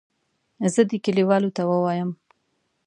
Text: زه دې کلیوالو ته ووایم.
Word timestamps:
زه 0.73 0.81
دې 0.89 0.97
کلیوالو 1.05 1.49
ته 1.57 1.63
ووایم. 1.69 2.09